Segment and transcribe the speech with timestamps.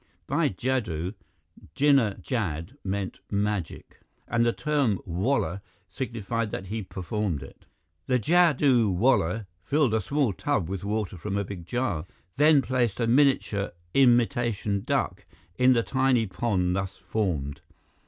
[0.25, 1.13] By "jadoo"
[1.75, 7.67] Jinnah Jad meant "magic," and the term "wallah" signified that he performed it.
[8.07, 12.99] The jadoo wallah filled a small tub with water from a big jar, then placed
[12.99, 15.25] a miniature imitation duck
[15.59, 17.61] in the tiny pond thus formed.